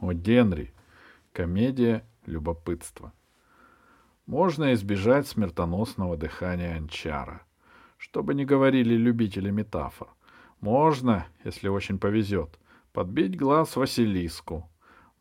О 0.00 0.12
Генри. 0.12 0.72
Комедия 1.32 2.04
любопытства. 2.24 3.12
Можно 4.26 4.72
избежать 4.74 5.26
смертоносного 5.26 6.16
дыхания 6.16 6.76
анчара. 6.76 7.42
Что 7.96 8.22
бы 8.22 8.32
ни 8.34 8.44
говорили 8.44 8.94
любители 8.94 9.50
метафор. 9.50 10.08
Можно, 10.60 11.26
если 11.44 11.66
очень 11.66 11.98
повезет, 11.98 12.60
подбить 12.92 13.36
глаз 13.36 13.74
Василиску. 13.74 14.70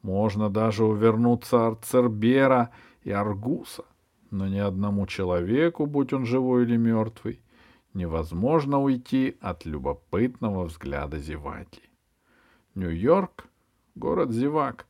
Можно 0.03 0.47
даже 0.47 0.83
увернуться 0.83 1.69
от 1.69 1.83
Цербера 1.83 2.69
и 3.01 3.09
Аргуса. 3.09 3.83
Но 4.29 4.47
ни 4.47 4.59
одному 4.59 5.07
человеку, 5.07 5.87
будь 5.87 6.13
он 6.13 6.27
живой 6.27 6.63
или 6.63 6.77
мертвый, 6.77 7.41
невозможно 7.95 8.79
уйти 8.79 9.37
от 9.41 9.65
любопытного 9.65 10.65
взгляда 10.65 11.17
зеваки. 11.17 11.81
Нью-Йорк— 12.75 13.47
город 13.97 14.31
зевак. 14.31 14.85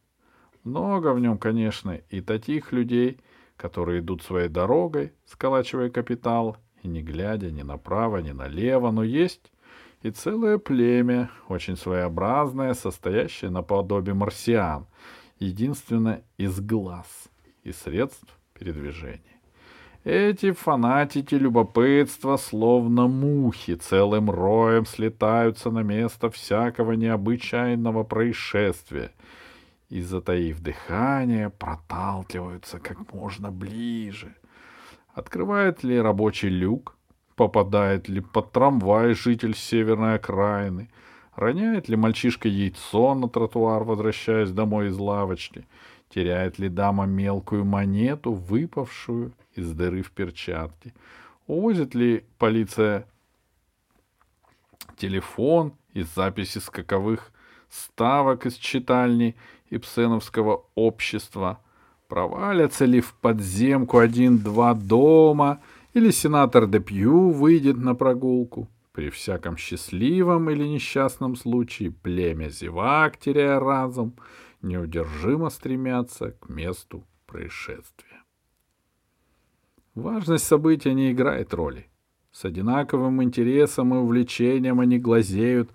Много 0.63 1.13
в 1.13 1.19
нем, 1.19 1.37
конечно, 1.37 1.91
и 2.09 2.21
таких 2.21 2.71
людей, 2.71 3.19
которые 3.55 4.01
идут 4.01 4.21
своей 4.21 4.49
дорогой, 4.49 5.13
сколачивая 5.25 5.89
капитал, 5.89 6.57
и 6.83 6.87
не 6.87 7.01
глядя 7.01 7.51
ни 7.51 7.61
направо, 7.61 8.17
ни 8.17 8.31
налево, 8.31 8.91
но 8.91 9.03
есть 9.03 9.51
и 10.03 10.11
целое 10.11 10.57
племя, 10.57 11.31
очень 11.47 11.75
своеобразное, 11.75 12.73
состоящее 12.73 13.49
наподобие 13.49 14.13
марсиан, 14.13 14.85
единственно 15.39 16.21
из 16.37 16.59
глаз 16.59 17.29
и 17.63 17.71
средств 17.71 18.37
передвижения. 18.53 19.36
Эти 20.07 20.53
фанатики 20.53 21.35
любопытства, 21.35 22.37
словно 22.37 23.09
мухи, 23.09 23.75
целым 23.75 24.31
роем 24.31 24.85
слетаются 24.85 25.69
на 25.69 25.83
место 25.83 26.29
всякого 26.29 26.93
необычайного 26.93 28.05
происшествия 28.05 29.11
и, 29.89 29.99
затаив 30.01 30.61
дыхание, 30.61 31.49
проталкиваются 31.49 32.79
как 32.79 33.13
можно 33.13 33.51
ближе. 33.51 34.33
Открывает 35.13 35.83
ли 35.83 35.99
рабочий 35.99 36.47
люк, 36.47 36.95
попадает 37.35 38.07
ли 38.07 38.21
под 38.21 38.53
трамвай 38.53 39.13
житель 39.13 39.55
северной 39.55 40.15
окраины, 40.15 40.89
роняет 41.35 41.89
ли 41.89 41.97
мальчишка 41.97 42.47
яйцо 42.47 43.13
на 43.13 43.27
тротуар, 43.27 43.83
возвращаясь 43.83 44.51
домой 44.51 44.87
из 44.87 44.97
лавочки— 44.97 45.65
теряет 46.09 46.59
ли 46.59 46.69
дама 46.69 47.05
мелкую 47.05 47.65
монету, 47.65 48.33
выпавшую 48.33 49.33
из 49.57 49.71
дыры 49.71 50.01
в 50.01 50.11
перчатке, 50.11 50.93
увозит 51.47 51.95
ли 51.95 52.25
полиция 52.37 53.07
телефон 54.97 55.73
и 55.93 56.03
записи 56.03 56.59
скаковых 56.59 57.31
ставок 57.69 58.45
из 58.45 58.55
читальни 58.55 59.35
Ипсеновского 59.69 60.65
общества, 60.75 61.59
провалятся 62.07 62.85
ли 62.85 63.01
в 63.01 63.13
подземку 63.15 63.97
один-два 63.97 64.73
дома, 64.73 65.61
или 65.93 66.11
сенатор 66.11 66.67
Депью 66.67 67.31
выйдет 67.31 67.77
на 67.77 67.95
прогулку. 67.95 68.69
При 68.93 69.09
всяком 69.09 69.57
счастливом 69.57 70.49
или 70.49 70.63
несчастном 70.63 71.35
случае 71.35 71.91
племя 71.91 72.49
зевак, 72.49 73.17
теряя 73.17 73.59
разум, 73.59 74.13
неудержимо 74.61 75.49
стремятся 75.49 76.31
к 76.31 76.49
месту 76.49 77.03
происшествия. 77.25 78.23
Важность 79.97 80.45
события 80.45 80.93
не 80.93 81.11
играет 81.11 81.55
роли. 81.55 81.87
С 82.31 82.45
одинаковым 82.45 83.23
интересом 83.23 83.95
и 83.95 83.97
увлечением 83.97 84.79
они 84.79 84.99
глазеют 84.99 85.71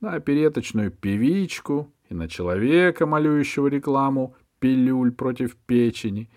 на 0.00 0.12
опереточную 0.12 0.92
певичку 0.92 1.92
и 2.08 2.14
на 2.14 2.28
человека, 2.28 3.04
молюющего 3.04 3.66
рекламу 3.66 4.36
пилюль 4.60 5.10
против 5.10 5.56
печени. 5.56 6.30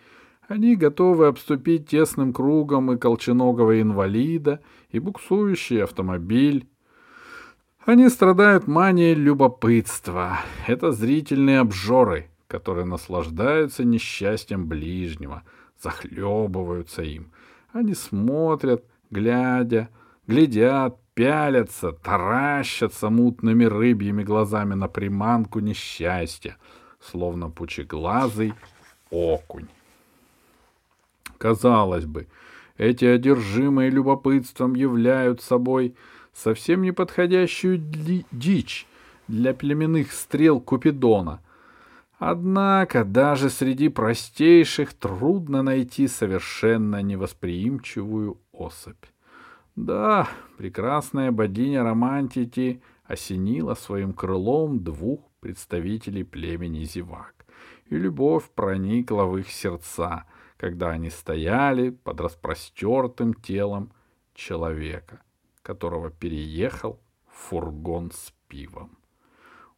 Они 0.48 0.76
готовы 0.76 1.28
обступить 1.28 1.88
тесным 1.88 2.34
кругом 2.34 2.92
и 2.92 2.98
колченогого 2.98 3.80
инвалида, 3.84 4.60
и 4.90 4.98
буксующий 4.98 5.84
автомобиль, 5.84 6.68
они 7.86 8.10
страдают 8.10 8.66
манией 8.66 9.14
любопытства. 9.14 10.40
Это 10.66 10.92
зрительные 10.92 11.60
обжоры, 11.60 12.32
которые 12.48 12.86
наслаждаются 12.86 13.84
несчастьем 13.84 14.68
ближнего, 14.68 15.44
захлебываются 15.82 17.02
им. 17.04 17.32
Они 17.72 17.94
смотрят, 17.94 18.84
глядя, 19.10 19.90
глядят, 20.28 20.98
пялятся, 21.14 21.92
таращатся 21.92 23.10
мутными 23.10 23.66
рыбьими 23.66 24.24
глазами 24.24 24.74
на 24.74 24.88
приманку 24.88 25.60
несчастья, 25.60 26.58
словно 27.00 27.50
пучеглазый 27.50 28.54
окунь. 29.10 29.68
Казалось 31.38 32.06
бы, 32.06 32.28
эти 32.78 33.06
одержимые 33.06 33.90
любопытством 33.90 34.76
являют 34.76 35.42
собой 35.42 35.96
совсем 36.34 36.84
неподходящую 36.84 37.82
дичь 38.32 38.86
для 39.28 39.54
племенных 39.54 40.12
стрел 40.12 40.60
Купидона. 40.60 41.42
Однако 42.18 43.06
даже 43.06 43.50
среди 43.50 43.90
простейших 43.90 44.94
трудно 44.94 45.62
найти 45.62 46.08
совершенно 46.08 47.02
невосприимчивую 47.02 48.40
особь. 48.52 49.04
Да, 49.76 50.28
прекрасная 50.58 51.32
богиня 51.32 51.84
романтики 51.84 52.82
осенила 53.06 53.76
своим 53.76 54.14
крылом 54.14 54.84
двух 54.84 55.22
представителей 55.40 56.24
племени 56.24 56.84
зевак, 56.84 57.46
и 57.86 57.96
любовь 57.96 58.50
проникла 58.56 59.26
в 59.26 59.38
их 59.38 59.50
сердца, 59.52 60.26
когда 60.58 60.90
они 60.90 61.12
стояли 61.12 61.92
под 61.92 62.20
распростертым 62.22 63.36
телом 63.36 63.92
человека 64.34 65.22
которого 65.68 66.10
переехал 66.10 66.98
фургон 67.28 68.12
с 68.12 68.34
пивом. 68.48 68.98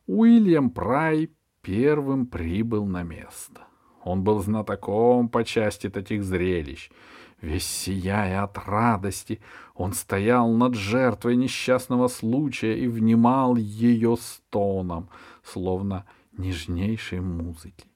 Уильям 0.05 0.69
Прай 0.69 1.31
первым 1.61 2.25
прибыл 2.25 2.85
на 2.85 3.03
место. 3.03 3.61
Он 4.03 4.23
был 4.23 4.39
знатоком 4.39 5.29
по 5.29 5.43
части 5.43 5.89
таких 5.89 6.23
зрелищ. 6.23 6.89
Весь 7.41 7.65
сияя 7.65 8.43
от 8.43 8.57
радости, 8.57 9.39
он 9.73 9.93
стоял 9.93 10.51
над 10.51 10.75
жертвой 10.75 11.37
несчастного 11.37 12.07
случая 12.07 12.77
и 12.77 12.87
внимал 12.87 13.55
ее 13.55 14.17
стонам, 14.19 15.09
словно 15.43 16.05
нежнейшей 16.37 17.21
музыки. 17.21 17.87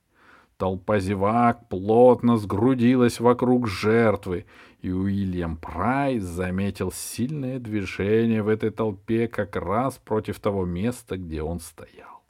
Толпа 0.58 1.00
зевак 1.00 1.68
плотно 1.68 2.38
сгрудилась 2.38 3.20
вокруг 3.20 3.68
жертвы, 3.68 4.46
и 4.82 4.92
Уильям 4.92 5.58
Прайс 5.58 6.24
заметил 6.24 6.92
сильное 6.92 7.60
движение 7.60 8.44
в 8.44 8.48
этой 8.48 8.70
толпе 8.70 9.28
как 9.28 9.58
раз 9.58 9.98
против 9.98 10.40
того 10.40 10.64
места, 10.66 11.18
где 11.18 11.42
он 11.42 11.60
стоял. 11.60 12.23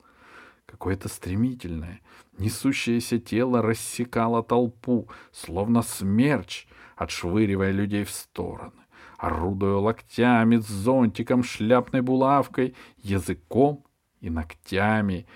Какое-то 0.74 1.08
стремительное, 1.08 2.02
несущееся 2.40 3.20
тело 3.20 3.62
рассекало 3.62 4.42
толпу, 4.42 5.08
словно 5.32 5.84
смерч, 5.84 6.66
отшвыривая 6.96 7.70
людей 7.70 8.04
в 8.04 8.10
стороны, 8.10 8.82
орудуя 9.20 9.76
локтями, 9.76 10.56
зонтиком, 10.56 11.44
шляпной 11.44 12.02
булавкой, 12.02 12.74
языком 12.98 13.86
и 14.20 14.32
ногтями. 14.32 15.28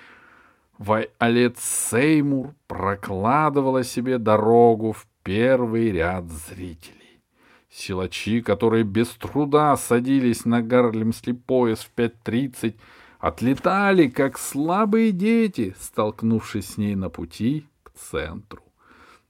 Вайолет 0.80 1.60
Сеймур 1.60 2.56
прокладывала 2.66 3.84
себе 3.84 4.18
дорогу 4.18 4.94
в 4.94 5.06
первый 5.22 5.92
ряд 5.92 6.26
зрителей. 6.32 7.22
Силачи, 7.70 8.42
которые 8.42 8.84
без 8.84 9.10
труда 9.10 9.78
садились 9.78 10.46
на 10.46 10.64
гарлемский 10.64 11.36
пояс 11.36 11.82
в 11.82 11.92
5.30, 11.96 12.76
отлетали, 13.20 14.08
как 14.08 14.38
слабые 14.38 15.12
дети, 15.12 15.76
столкнувшись 15.80 16.72
с 16.72 16.78
ней 16.78 16.96
на 16.96 17.10
пути 17.10 17.66
к 17.84 17.92
центру. 17.94 18.64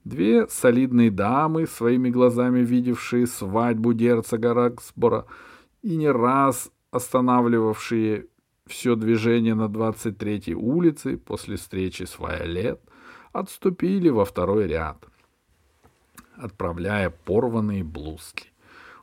Две 0.04 0.48
солидные 0.48 1.10
дамы, 1.10 1.66
своими 1.66 2.10
глазами 2.10 2.60
видевшие 2.60 3.26
свадьбу 3.26 3.92
герцога 3.92 4.54
Роксбора 4.54 5.26
и 5.82 5.96
не 5.96 6.10
раз 6.10 6.70
останавливавшие 6.90 8.26
все 8.66 8.96
движение 8.96 9.54
на 9.54 9.66
23-й 9.66 10.54
улице 10.54 11.16
после 11.16 11.56
встречи 11.56 12.04
с 12.04 12.18
Вайолет, 12.18 12.80
отступили 13.32 14.08
во 14.08 14.24
второй 14.24 14.66
ряд— 14.66 15.04
отправляя 16.38 17.10
порванные 17.10 17.84
блузки. 17.84 18.48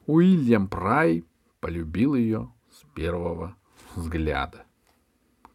Уильям 0.07 0.67
Прай 0.67 1.23
полюбил 1.59 2.15
ее 2.15 2.51
с 2.71 2.83
первого 2.93 3.55
взгляда. 3.95 4.65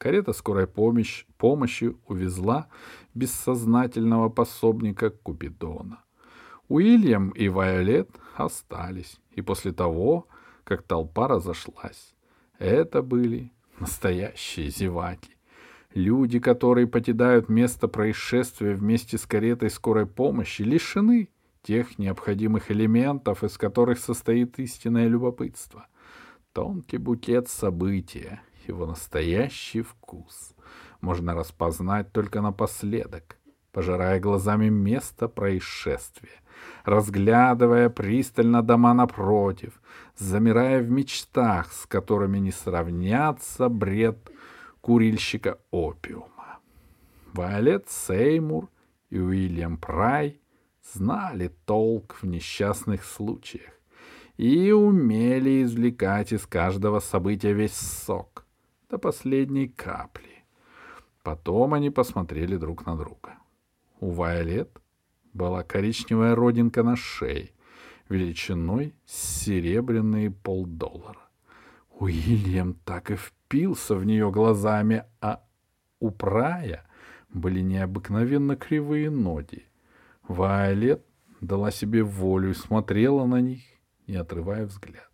Карета 0.00 0.32
скорой 0.32 0.66
помощи, 0.66 1.26
помощи 1.36 1.94
увезла 2.06 2.68
бессознательного 3.12 4.30
пособника 4.30 5.10
Купидона. 5.10 6.02
Уильям 6.68 7.28
и 7.32 7.50
Вайолет 7.50 8.08
остались, 8.34 9.20
и 9.32 9.42
после 9.42 9.72
того, 9.72 10.26
как 10.64 10.84
толпа 10.84 11.28
разошлась, 11.28 12.14
это 12.58 13.02
были 13.02 13.52
настоящие 13.78 14.70
зеваки. 14.70 15.36
Люди, 15.92 16.38
которые 16.38 16.86
покидают 16.86 17.50
место 17.50 17.86
происшествия 17.86 18.72
вместе 18.72 19.18
с 19.18 19.26
каретой 19.26 19.68
скорой 19.68 20.06
помощи, 20.06 20.62
лишены 20.62 21.28
тех 21.62 21.98
необходимых 21.98 22.70
элементов, 22.70 23.44
из 23.44 23.58
которых 23.58 23.98
состоит 23.98 24.58
истинное 24.60 25.08
любопытство. 25.08 25.88
Тонкий 26.54 26.96
букет 26.96 27.50
события, 27.50 28.40
его 28.70 28.86
настоящий 28.86 29.82
вкус 29.82 30.54
можно 31.00 31.34
распознать 31.34 32.12
только 32.12 32.40
напоследок, 32.40 33.36
пожирая 33.72 34.20
глазами 34.20 34.68
место 34.68 35.28
происшествия, 35.28 36.40
разглядывая 36.84 37.88
пристально 37.88 38.62
дома 38.62 38.94
напротив, 38.94 39.80
замирая 40.16 40.82
в 40.82 40.90
мечтах, 40.90 41.72
с 41.72 41.86
которыми 41.86 42.38
не 42.38 42.52
сравнятся 42.52 43.68
бред 43.68 44.30
курильщика 44.80 45.58
опиума. 45.70 46.58
Виолет 47.34 47.88
Сеймур 47.88 48.68
и 49.10 49.18
Уильям 49.18 49.76
Прай 49.78 50.40
знали 50.92 51.48
толк 51.66 52.18
в 52.22 52.26
несчастных 52.26 53.04
случаях 53.04 53.72
и 54.36 54.72
умели 54.72 55.62
извлекать 55.62 56.32
из 56.32 56.46
каждого 56.46 57.00
события 57.00 57.52
весь 57.52 57.76
сок 57.76 58.46
до 58.90 58.98
последней 58.98 59.68
капли. 59.68 60.44
Потом 61.22 61.74
они 61.74 61.90
посмотрели 61.90 62.56
друг 62.56 62.86
на 62.86 62.96
друга. 62.96 63.38
У 64.00 64.10
Вайолет 64.10 64.80
была 65.32 65.62
коричневая 65.62 66.34
родинка 66.34 66.82
на 66.82 66.96
шее, 66.96 67.50
величиной 68.08 68.94
серебряные 69.06 70.30
полдоллара. 70.30 71.28
Уильям 71.98 72.74
так 72.84 73.10
и 73.10 73.16
впился 73.16 73.94
в 73.94 74.04
нее 74.04 74.30
глазами, 74.30 75.04
а 75.20 75.44
у 76.00 76.10
Прая 76.10 76.86
были 77.28 77.60
необыкновенно 77.60 78.56
кривые 78.56 79.10
ноги. 79.10 79.66
Вайолет 80.26 81.04
дала 81.40 81.70
себе 81.70 82.02
волю 82.02 82.50
и 82.50 82.54
смотрела 82.54 83.26
на 83.26 83.40
них, 83.40 83.62
не 84.06 84.16
отрывая 84.16 84.66
взгляда. 84.66 85.06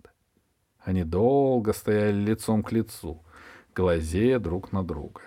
Они 0.78 1.02
долго 1.02 1.72
стояли 1.72 2.20
лицом 2.20 2.62
к 2.62 2.70
лицу, 2.72 3.25
глазея 3.76 4.38
друг 4.38 4.72
на 4.72 4.82
друга. 4.82 5.20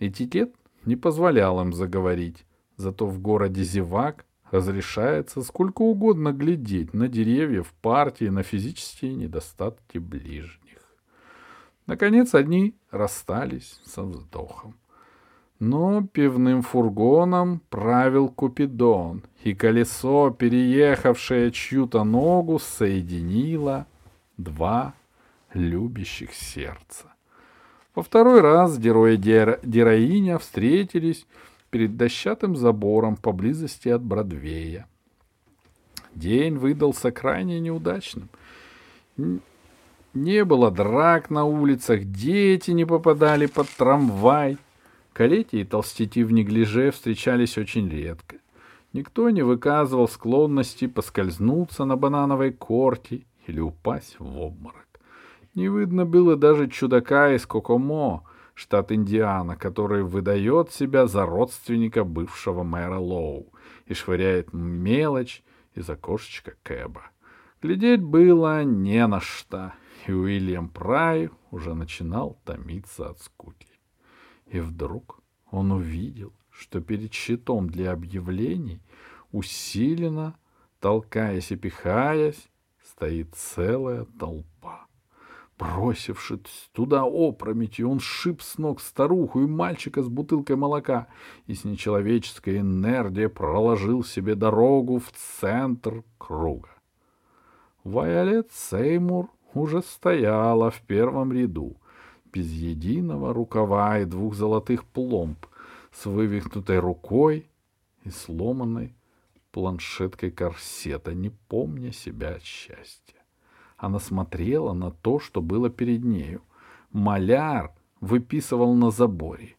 Этикет 0.00 0.52
не 0.84 0.96
позволял 0.96 1.60
им 1.60 1.72
заговорить, 1.72 2.44
зато 2.76 3.06
в 3.06 3.20
городе 3.20 3.62
Зевак 3.62 4.26
разрешается 4.50 5.42
сколько 5.42 5.82
угодно 5.82 6.32
глядеть 6.32 6.92
на 6.92 7.06
деревья 7.06 7.62
в 7.62 7.72
партии, 7.74 8.24
на 8.24 8.42
физические 8.42 9.14
недостатки 9.14 9.98
ближних. 9.98 10.80
Наконец 11.86 12.34
они 12.34 12.74
расстались 12.90 13.80
со 13.84 14.02
вздохом. 14.02 14.74
Но 15.60 16.02
пивным 16.02 16.62
фургоном 16.62 17.60
правил 17.68 18.30
Купидон, 18.30 19.22
и 19.44 19.54
колесо, 19.54 20.30
переехавшее 20.30 21.50
чью-то 21.52 22.02
ногу, 22.02 22.58
соединило 22.58 23.86
два 24.38 24.94
любящих 25.52 26.32
сердца. 26.32 27.12
Во 28.00 28.04
второй 28.04 28.40
раз 28.40 28.78
герой 28.78 29.16
и 29.16 29.18
героиня 29.18 30.38
встретились 30.38 31.26
перед 31.68 31.98
дощатым 31.98 32.56
забором 32.56 33.14
поблизости 33.14 33.90
от 33.90 34.00
Бродвея. 34.00 34.86
День 36.14 36.56
выдался 36.56 37.10
крайне 37.10 37.60
неудачным. 37.60 38.30
Не 40.14 40.44
было 40.46 40.70
драк 40.70 41.28
на 41.28 41.44
улицах, 41.44 42.04
дети 42.04 42.70
не 42.70 42.86
попадали 42.86 43.44
под 43.44 43.68
трамвай. 43.68 44.56
Калети 45.12 45.56
и 45.56 45.64
толстяки 45.64 46.24
в 46.24 46.32
неглиже 46.32 46.92
встречались 46.92 47.58
очень 47.58 47.90
редко. 47.90 48.36
Никто 48.94 49.28
не 49.28 49.42
выказывал 49.42 50.08
склонности 50.08 50.86
поскользнуться 50.86 51.84
на 51.84 51.98
банановой 51.98 52.50
корте 52.50 53.26
или 53.46 53.60
упасть 53.60 54.16
в 54.18 54.40
обморок. 54.40 54.89
Не 55.54 55.68
видно 55.68 56.06
было 56.06 56.36
даже 56.36 56.68
чудака 56.68 57.34
из 57.34 57.44
Кокомо, 57.46 58.24
штат 58.54 58.92
Индиана, 58.92 59.56
который 59.56 60.02
выдает 60.04 60.70
себя 60.70 61.06
за 61.06 61.26
родственника 61.26 62.04
бывшего 62.04 62.62
мэра 62.62 62.98
Лоу 62.98 63.52
и 63.86 63.94
швыряет 63.94 64.52
мелочь 64.52 65.42
из 65.74 65.88
окошечка 65.90 66.54
Кэба. 66.62 67.10
Глядеть 67.62 68.02
было 68.02 68.62
не 68.64 69.06
на 69.06 69.20
что, 69.20 69.72
и 70.06 70.12
Уильям 70.12 70.68
Прай 70.68 71.30
уже 71.50 71.74
начинал 71.74 72.38
томиться 72.44 73.10
от 73.10 73.20
скуки. 73.20 73.68
И 74.46 74.60
вдруг 74.60 75.20
он 75.50 75.72
увидел, 75.72 76.32
что 76.50 76.80
перед 76.80 77.12
щитом 77.12 77.68
для 77.68 77.92
объявлений 77.92 78.82
усиленно, 79.32 80.36
толкаясь 80.80 81.50
и 81.50 81.56
пихаясь, 81.56 82.48
стоит 82.82 83.34
целая 83.34 84.04
толпа. 84.18 84.86
Бросившись 85.60 86.70
туда 86.72 87.04
опрометью, 87.04 87.90
он 87.90 88.00
шип 88.00 88.40
с 88.40 88.56
ног 88.56 88.80
старуху 88.80 89.42
и 89.42 89.46
мальчика 89.46 90.02
с 90.02 90.08
бутылкой 90.08 90.56
молока 90.56 91.06
и 91.46 91.54
с 91.54 91.64
нечеловеческой 91.64 92.60
энергией 92.60 93.28
проложил 93.28 94.02
себе 94.02 94.36
дорогу 94.36 94.98
в 94.98 95.12
центр 95.12 96.02
круга. 96.16 96.70
Вайолет 97.84 98.50
Сеймур 98.52 99.28
уже 99.52 99.82
стояла 99.82 100.70
в 100.70 100.80
первом 100.80 101.30
ряду, 101.30 101.76
без 102.32 102.50
единого 102.50 103.34
рукава 103.34 103.98
и 103.98 104.06
двух 104.06 104.34
золотых 104.34 104.86
пломб, 104.86 105.44
с 105.92 106.06
вывихнутой 106.06 106.78
рукой 106.78 107.50
и 108.04 108.10
сломанной 108.10 108.94
планшеткой 109.52 110.30
корсета, 110.30 111.12
не 111.12 111.28
помня 111.28 111.92
себя 111.92 112.36
от 112.36 112.44
счастья. 112.44 113.19
Она 113.80 113.98
смотрела 113.98 114.74
на 114.74 114.90
то, 114.90 115.18
что 115.18 115.40
было 115.40 115.70
перед 115.70 116.04
нею. 116.04 116.42
Маляр 116.92 117.72
выписывал 118.00 118.74
на 118.74 118.90
заборе. 118.90 119.56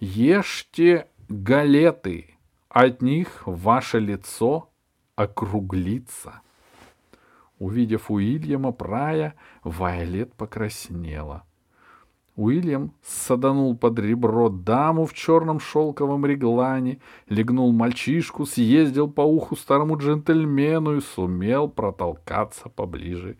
«Ешьте 0.00 1.06
галеты, 1.28 2.34
от 2.68 3.02
них 3.02 3.46
ваше 3.46 4.00
лицо 4.00 4.68
округлится». 5.14 6.40
Увидев 7.60 8.10
Уильяма 8.10 8.72
Прая, 8.72 9.36
Вайолет 9.62 10.34
покраснела. 10.34 11.44
Уильям 12.34 12.92
саданул 13.04 13.76
под 13.76 14.00
ребро 14.00 14.48
даму 14.48 15.06
в 15.06 15.14
черном 15.14 15.60
шелковом 15.60 16.26
реглане, 16.26 16.98
легнул 17.28 17.70
мальчишку, 17.72 18.44
съездил 18.44 19.08
по 19.08 19.20
уху 19.20 19.54
старому 19.54 19.98
джентльмену 19.98 20.96
и 20.96 21.00
сумел 21.00 21.68
протолкаться 21.68 22.68
поближе 22.68 23.36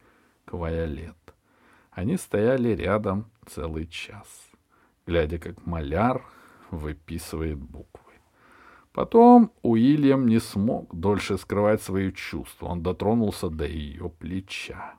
Вайолет. 0.53 1.17
Они 1.91 2.17
стояли 2.17 2.71
рядом 2.71 3.31
целый 3.47 3.87
час, 3.87 4.27
глядя, 5.07 5.39
как 5.39 5.67
маляр 5.67 6.25
выписывает 6.71 7.59
буквы. 7.59 8.13
Потом 8.93 9.53
Уильям 9.63 10.27
не 10.27 10.39
смог 10.39 10.95
дольше 10.95 11.39
скрывать 11.39 11.83
свои 11.83 12.13
чувства. 12.13 12.67
Он 12.67 12.83
дотронулся 12.83 13.49
до 13.49 13.67
ее 13.67 14.11
плеча. 14.11 14.95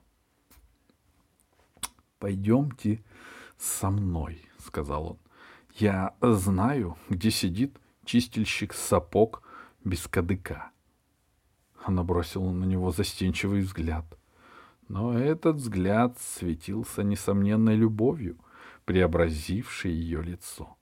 «Пойдемте 2.19 3.03
со 3.57 3.89
мной»,— 3.89 4.41
сказал 4.57 5.07
он. 5.07 5.17
«Я 5.73 6.15
знаю, 6.21 6.97
где 7.09 7.31
сидит 7.31 7.77
чистильщик 8.05 8.73
сапог 8.73 9.43
без 9.83 10.07
кадыка». 10.07 10.71
Она 11.83 12.03
бросила 12.03 12.51
на 12.51 12.65
него 12.65 12.91
застенчивый 12.91 13.61
взгляд— 13.61 14.05
но 14.93 15.17
этот 15.17 15.55
взгляд 15.55 16.19
светился 16.19 17.01
несомненной 17.01 17.75
любовью, 17.75 18.37
преобразившей 18.85 19.91
ее 19.91 20.21
лицо. 20.21 20.77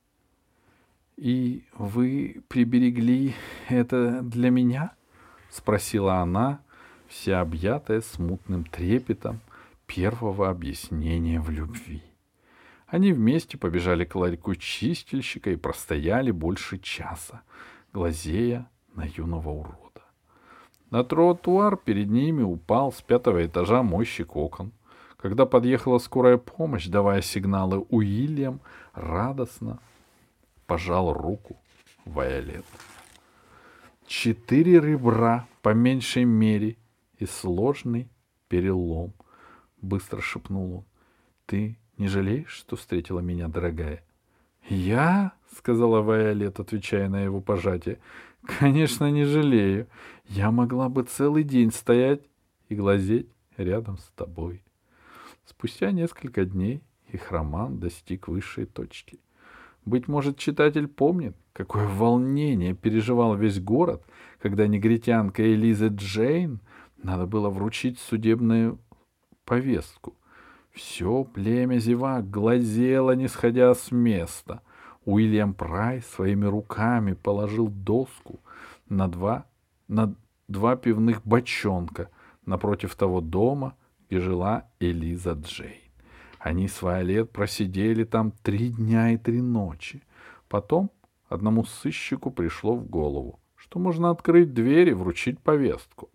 «И 1.15 1.63
вы 1.77 2.43
приберегли 2.49 3.33
это 3.69 4.21
для 4.21 4.49
меня?»— 4.49 4.95
спросила 5.49 6.15
она, 6.15 6.59
вся 7.07 7.39
объятая 7.39 8.01
смутным 8.01 8.65
трепетом 8.65 9.39
первого 9.87 10.49
объяснения 10.49 11.39
в 11.39 11.49
любви. 11.49 12.03
Они 12.87 13.13
вместе 13.13 13.57
побежали 13.57 14.03
к 14.03 14.13
ларьку 14.15 14.55
чистильщика 14.55 15.51
и 15.51 15.55
простояли 15.55 16.31
больше 16.31 16.79
часа, 16.79 17.43
глазея 17.93 18.69
на 18.93 19.05
юного 19.05 19.51
урода. 19.51 19.90
На 20.91 21.05
тротуар 21.05 21.77
перед 21.77 22.09
ними 22.09 22.43
упал 22.43 22.91
с 22.91 23.01
пятого 23.01 23.45
этажа 23.45 23.81
мойщик 23.81 24.35
окон. 24.35 24.73
Когда 25.17 25.45
подъехала 25.45 25.99
скорая 25.99 26.37
помощь, 26.37 26.87
давая 26.87 27.21
сигналы, 27.21 27.85
Уильям 27.89 28.59
радостно 28.93 29.79
пожал 30.67 31.13
руку 31.13 31.57
Вайолет. 32.05 32.65
Четыре 34.05 34.81
ребра, 34.81 35.47
по 35.61 35.69
меньшей 35.73 36.25
мере, 36.25 36.75
и 37.17 37.25
сложный 37.25 38.09
перелом. 38.49 39.13
Быстро 39.81 40.19
шепнул 40.19 40.77
он. 40.77 40.85
Ты 41.45 41.77
не 41.97 42.07
жалеешь, 42.07 42.49
что 42.49 42.75
встретила 42.75 43.19
меня, 43.19 43.47
дорогая? 43.47 44.03
«Я?»— 44.69 45.33
сказала 45.57 46.01
Вайолет, 46.01 46.59
отвечая 46.59 47.09
на 47.09 47.23
его 47.23 47.41
пожатие. 47.41 47.99
«Конечно, 48.45 49.09
не 49.11 49.23
жалею. 49.23 49.87
Я 50.27 50.51
могла 50.51 50.89
бы 50.89 51.03
целый 51.03 51.43
день 51.43 51.71
стоять 51.71 52.21
и 52.69 52.75
глазеть 52.75 53.29
рядом 53.57 53.97
с 53.97 54.11
тобой». 54.15 54.63
Спустя 55.45 55.91
несколько 55.91 56.45
дней 56.45 56.81
их 57.11 57.31
роман 57.31 57.79
достиг 57.79 58.27
высшей 58.27 58.65
точки. 58.65 59.19
Быть 59.85 60.07
может, 60.07 60.37
читатель 60.37 60.87
помнит, 60.87 61.35
какое 61.53 61.87
волнение 61.87 62.75
переживал 62.75 63.35
весь 63.35 63.59
город, 63.59 64.03
когда 64.39 64.67
негритянка 64.67 65.43
Элиза 65.43 65.87
Джейн 65.87 66.61
надо 67.03 67.25
было 67.25 67.49
вручить 67.49 67.99
судебную 67.99 68.79
повестку. 69.43 70.15
Все 70.71 71.25
племя 71.25 71.79
зевак 71.79 72.29
глазело, 72.29 73.15
не 73.15 73.27
сходя 73.27 73.73
с 73.73 73.91
места. 73.91 74.61
Уильям 75.05 75.53
Прайс 75.53 76.05
своими 76.05 76.45
руками 76.45 77.13
положил 77.13 77.67
доску 77.67 78.39
на 78.87 79.07
два, 79.07 79.45
на 79.87 80.15
два 80.47 80.75
пивных 80.75 81.25
бочонка 81.25 82.09
напротив 82.45 82.95
того 82.95 83.21
дома, 83.21 83.75
где 84.07 84.19
жила 84.19 84.69
Элиза 84.79 85.33
Джейн. 85.33 85.91
Они 86.39 86.67
с 86.67 86.81
Вайолет 86.81 87.31
просидели 87.31 88.03
там 88.03 88.31
три 88.31 88.69
дня 88.69 89.11
и 89.11 89.17
три 89.17 89.41
ночи. 89.41 90.01
Потом 90.47 90.89
одному 91.29 91.65
сыщику 91.65 92.31
пришло 92.31 92.75
в 92.75 92.87
голову, 92.87 93.39
что 93.55 93.79
можно 93.79 94.09
открыть 94.09 94.53
дверь 94.53 94.89
и 94.89 94.93
вручить 94.93 95.39
повестку. 95.39 96.09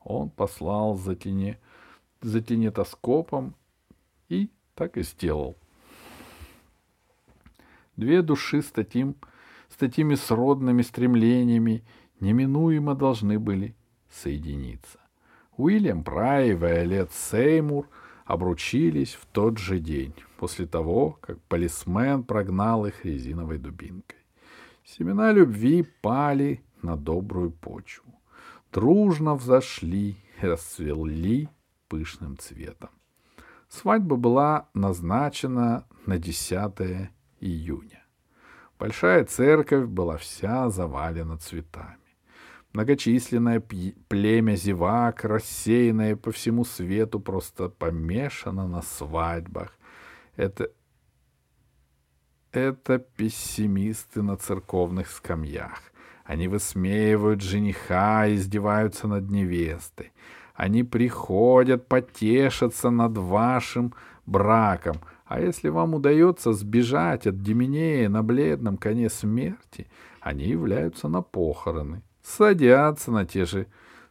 Он 0.00 0.30
послал 0.30 0.94
за 0.94 1.14
тенетоскопом 1.14 3.54
и 4.28 4.50
так 4.74 4.96
и 4.96 5.02
сделал. 5.02 5.56
Две 7.96 8.22
души 8.22 8.62
с, 8.62 8.66
таким, 8.66 9.16
с 9.68 9.76
такими 9.76 10.14
сродными 10.14 10.82
стремлениями 10.82 11.84
неминуемо 12.20 12.94
должны 12.94 13.38
были 13.38 13.74
соединиться. 14.10 14.98
Уильям 15.56 16.04
Прай 16.04 16.50
и 16.50 16.54
Вайолет 16.54 17.10
Сеймур 17.12 17.88
обручились 18.26 19.14
в 19.14 19.26
тот 19.26 19.58
же 19.58 19.78
день, 19.78 20.12
после 20.36 20.66
того, 20.66 21.18
как 21.20 21.40
полисмен 21.42 22.24
прогнал 22.24 22.84
их 22.84 23.04
резиновой 23.04 23.58
дубинкой. 23.58 24.18
Семена 24.84 25.32
любви 25.32 25.82
пали 26.02 26.62
на 26.82 26.96
добрую 26.96 27.50
почву, 27.50 28.12
дружно 28.72 29.34
взошли 29.34 30.16
и 30.42 30.46
расцвели 30.46 31.48
пышным 31.88 32.36
цветом. 32.36 32.90
Свадьба 33.68 34.16
была 34.16 34.68
назначена 34.74 35.86
на 36.04 36.18
10 36.18 37.10
июня. 37.40 38.04
Большая 38.78 39.24
церковь 39.24 39.86
была 39.86 40.16
вся 40.16 40.68
завалена 40.68 41.38
цветами. 41.38 41.96
Многочисленное 42.72 43.60
племя 43.60 44.54
зевак, 44.54 45.24
рассеянное 45.24 46.14
по 46.14 46.30
всему 46.30 46.64
свету, 46.64 47.20
просто 47.20 47.70
помешано 47.70 48.68
на 48.68 48.82
свадьбах. 48.82 49.78
Это, 50.36 50.70
это 52.52 52.98
пессимисты 52.98 54.20
на 54.20 54.36
церковных 54.36 55.10
скамьях. 55.10 55.80
Они 56.24 56.48
высмеивают 56.48 57.40
жениха, 57.40 58.28
издеваются 58.28 59.08
над 59.08 59.30
невестой. 59.30 60.12
Они 60.54 60.82
приходят 60.82 61.88
потешиться 61.88 62.90
над 62.90 63.16
вашим 63.16 63.94
браком. 64.26 64.96
А 65.24 65.40
если 65.40 65.68
вам 65.68 65.94
удается 65.94 66.52
сбежать 66.52 67.26
от 67.26 67.42
Деминея 67.42 68.08
на 68.08 68.22
бледном 68.22 68.76
коне 68.76 69.08
смерти, 69.08 69.88
они 70.20 70.44
являются 70.44 71.08
на 71.08 71.22
похороны 71.22 72.02
садятся 72.26 73.12
на 73.12 73.24
те 73.24 73.44
же 73.44 73.66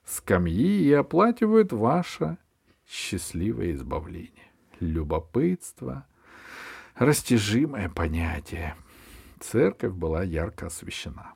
скамьи 0.06 0.84
и 0.84 0.92
оплачивают 0.94 1.74
ваше 1.74 2.38
счастливое 2.88 3.74
избавление. 3.74 4.32
Любопытство— 4.80 6.06
растяжимое 6.96 7.90
понятие. 7.90 8.76
Церковь 9.40 9.94
была 9.94 10.24
ярко 10.24 10.68
освещена. 10.68 11.34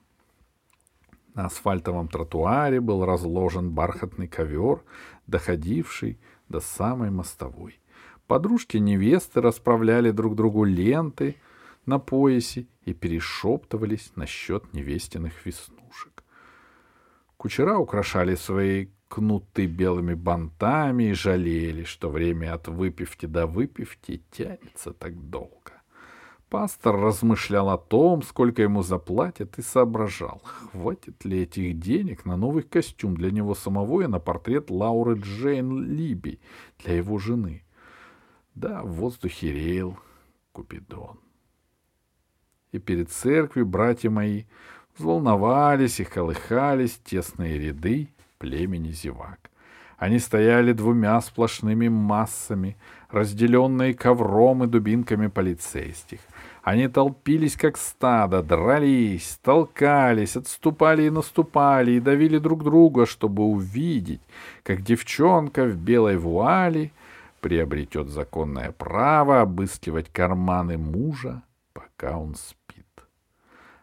На 1.36 1.45
асфальтовом 1.45 2.07
тротуаре 2.07 2.79
был 2.79 3.05
разложен 3.05 3.71
бархатный 3.71 4.27
ковер, 4.27 4.81
доходивший 5.27 6.19
до 6.48 6.59
самой 6.59 7.12
мостовой. 7.12 7.79
Подружки 8.29 8.77
невесты 8.77 9.41
расправляли 9.41 10.12
друг 10.12 10.36
другу 10.36 10.63
ленты 10.63 11.38
на 11.88 11.98
поясе 11.98 12.67
и 12.86 12.93
перешептывались 12.93 14.12
насчет 14.15 14.71
невестиных 14.71 15.48
веснушек. 15.48 16.24
Кучера 17.38 17.79
украшали 17.79 18.36
свои 18.36 18.89
кнуты 19.07 19.65
белыми 19.65 20.13
бантами 20.13 21.05
и 21.05 21.13
жалели, 21.13 21.86
что 21.86 22.12
время 22.12 22.53
от 22.53 22.67
выпивки 22.67 23.25
до 23.25 23.48
выпивки 23.48 24.21
тянется 24.29 24.93
так 24.93 25.15
долго. 25.31 25.81
Пастор 26.51 26.98
размышлял 27.01 27.71
о 27.71 27.79
том, 27.79 28.21
сколько 28.21 28.62
ему 28.62 28.83
заплатят, 28.83 29.57
и 29.57 29.63
соображал, 29.63 30.43
хватит 30.43 31.25
ли 31.25 31.41
этих 31.41 31.79
денег 31.79 32.25
на 32.25 32.38
новый 32.38 32.62
костюм 32.62 33.15
для 33.15 33.31
него 33.31 33.55
самого 33.55 34.01
и 34.03 34.07
на 34.07 34.19
портрет 34.19 34.69
Лауры 34.69 35.15
Джейн 35.15 35.83
Либи 35.83 36.39
для 36.77 36.98
его 36.98 37.17
жены. 37.17 37.63
Да, 38.60 38.84
в 38.84 38.92
воздухе 38.92 39.54
реял 39.54 39.98
Купидон. 40.51 41.18
И 42.74 42.80
перед 42.80 43.10
церковью, 43.10 43.66
братья 43.66 44.10
мои, 44.10 44.44
Взволновались 45.00 46.01
и 46.01 46.04
колыхались 46.04 47.00
тесные 47.06 47.58
ряды 47.58 48.10
племени 48.38 48.92
зевак. 48.92 49.50
Они 49.98 50.20
стояли 50.20 50.74
двумя 50.74 51.22
сплошными 51.22 51.88
массами, 51.88 52.75
разделенные 53.10 53.94
ковром 53.94 54.66
и 54.66 54.68
дубинками 54.68 55.28
полицейских. 55.28 56.20
Они 56.63 56.89
толпились, 56.89 57.56
как 57.56 57.78
стадо, 57.78 58.44
дрались, 58.44 59.39
толкались, 59.42 60.36
отступали 60.36 61.04
и 61.04 61.10
наступали, 61.10 61.92
и 61.92 62.01
давили 62.01 62.38
друг 62.38 62.66
друга, 62.66 63.06
чтобы 63.06 63.44
увидеть, 63.44 64.22
как 64.63 64.82
девчонка 64.82 65.63
в 65.63 65.78
белой 65.78 66.18
вуале 66.18 66.92
приобретет 67.39 68.10
законное 68.10 68.72
право 68.72 69.41
обыскивать 69.41 70.10
карманы 70.12 70.77
мужа, 70.77 71.43
пока 71.74 72.17
он 72.17 72.36
спит. 72.36 72.86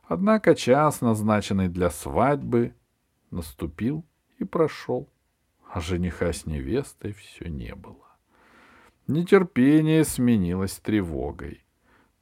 Однако 0.04 0.54
час, 0.54 1.00
назначенный 1.00 1.68
для 1.68 1.90
свадьбы, 1.90 2.72
наступил 3.30 4.04
и 4.38 4.44
прошел, 4.44 5.08
а 5.72 5.80
жениха 5.80 6.32
с 6.32 6.46
невестой 6.46 7.12
все 7.12 7.48
не 7.48 7.75
было. 7.75 7.96
Нетерпение 9.08 10.04
сменилось 10.04 10.78
тревогой. 10.78 11.64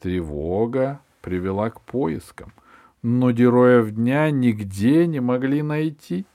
Тревога 0.01 1.01
привела 1.23 1.71
к 1.71 1.81
поискам, 1.81 2.53
но 3.03 3.33
героев 3.33 3.91
дня 3.91 4.31
нигде 4.31 5.07
не 5.07 5.21
могли 5.21 5.63
найти. 5.63 6.27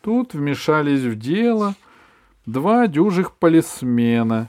Тут 0.00 0.34
вмешались 0.34 1.02
в 1.02 1.16
дело 1.16 1.74
два 2.46 2.88
дюжих 2.88 3.32
полисмена 3.32 4.48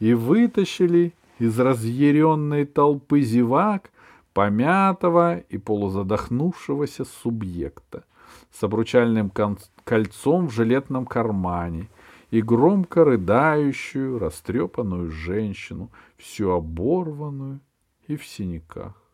и 0.00 0.14
вытащили 0.14 1.14
из 1.38 1.58
разъяренной 1.58 2.64
толпы 2.64 3.20
зевак 3.20 3.90
помятого 4.34 5.38
и 5.38 5.58
полузадохнувшегося 5.58 7.04
субъекта 7.04 8.04
с 8.52 8.62
обручальным 8.62 9.32
кольцом 9.84 10.48
в 10.48 10.52
жилетном 10.52 11.06
кармане 11.06 11.88
и 12.30 12.42
громко 12.42 13.04
рыдающую, 13.04 14.18
растрепанную 14.18 15.10
женщину, 15.10 15.90
всю 16.18 16.50
оборванную 16.50 17.60
и 18.06 18.16
в 18.16 18.26
синяках. 18.26 19.07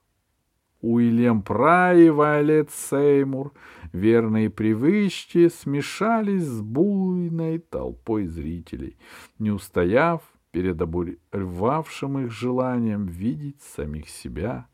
Уильям 0.84 1.42
Прай 1.42 2.02
и 2.02 2.10
Вайолет 2.10 2.70
Сеймур, 2.70 3.52
верные 3.92 4.50
привычки, 4.50 5.48
смешались 5.48 6.44
с 6.44 6.60
буйной 6.60 7.58
толпой 7.58 8.26
зрителей, 8.26 8.98
не 9.38 9.50
устояв 9.50 10.20
перед 10.50 10.80
обуревавшим 10.82 12.18
их 12.18 12.30
желанием 12.30 13.06
видеть 13.06 13.62
самих 13.62 14.10
себя 14.10 14.68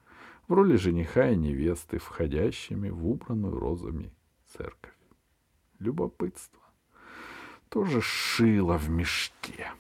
в 0.48 0.52
роли 0.52 0.74
жениха 0.74 1.30
и 1.30 1.36
невесты, 1.36 1.98
входящими 1.98 2.90
в 2.90 3.06
убранную 3.06 3.56
розами 3.56 4.12
церковь. 4.56 4.92
Любопытство 5.78 6.60
тоже 7.68 8.00
шило 8.02 8.76
в 8.76 8.90
мешке. 8.90 9.70